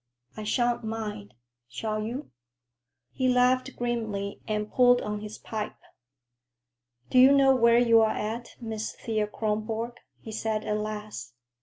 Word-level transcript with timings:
"I 0.35 0.45
shan't 0.45 0.83
mind. 0.83 1.35
Shall 1.67 2.01
you?" 2.01 2.31
He 3.11 3.29
laughed 3.29 3.75
grimly 3.75 4.41
and 4.47 4.71
pulled 4.71 4.99
on 5.03 5.19
his 5.21 5.37
pipe. 5.37 5.77
"Do 7.11 7.19
you 7.19 7.31
know 7.31 7.55
where 7.55 7.77
you're 7.77 8.09
at, 8.09 8.55
Miss 8.59 8.93
Thea 8.93 9.27
Kronborg?" 9.27 9.97
he 10.19 10.31
said 10.31 10.65
at 10.65 10.77
last. 10.77 11.35